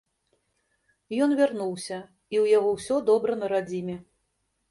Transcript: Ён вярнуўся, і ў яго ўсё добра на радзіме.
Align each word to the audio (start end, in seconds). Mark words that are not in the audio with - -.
Ён 1.25 1.29
вярнуўся, 1.39 1.99
і 2.33 2.35
ў 2.43 2.55
яго 2.57 2.69
ўсё 2.77 2.95
добра 3.09 3.31
на 3.43 3.53
радзіме. 3.55 3.97